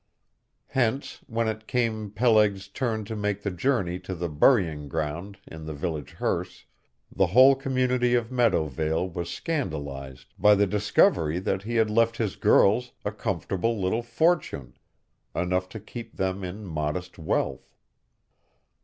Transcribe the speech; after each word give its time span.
Hence, 0.69 1.21
when 1.27 1.47
it 1.47 1.67
came 1.67 2.09
Peleg's 2.09 2.67
turn 2.67 3.05
to 3.05 3.15
make 3.15 3.43
the 3.43 3.51
journey 3.51 3.99
to 3.99 4.15
the 4.15 4.29
burying 4.29 4.89
ground 4.89 5.37
in 5.45 5.67
the 5.67 5.75
village 5.75 6.13
hearse, 6.13 6.65
the 7.11 7.27
whole 7.27 7.53
community 7.53 8.15
of 8.15 8.31
Meadowvale 8.31 9.07
was 9.13 9.29
scandalized 9.29 10.33
by 10.39 10.55
the 10.55 10.65
discovery 10.65 11.37
that 11.37 11.61
he 11.61 11.75
had 11.75 11.91
left 11.91 12.17
his 12.17 12.35
girls 12.35 12.93
a 13.05 13.11
comfortable 13.11 13.79
little 13.79 14.01
fortune, 14.01 14.73
enough 15.35 15.69
to 15.69 15.79
keep 15.79 16.15
them 16.17 16.43
in 16.43 16.65
modest 16.65 17.19
wealth. 17.19 17.75